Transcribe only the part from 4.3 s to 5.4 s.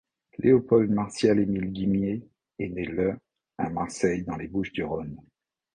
les Bouches-du-Rhône.